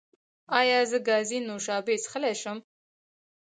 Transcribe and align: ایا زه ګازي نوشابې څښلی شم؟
ایا 0.59 0.79
زه 0.91 0.97
ګازي 1.07 1.39
نوشابې 1.47 1.95
څښلی 2.03 2.33
شم؟ 2.41 2.57